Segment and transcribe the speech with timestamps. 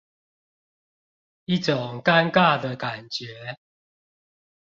[1.45, 3.35] 一種尷尬的感覺